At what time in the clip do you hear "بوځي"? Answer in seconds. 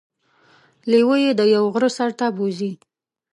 2.35-2.71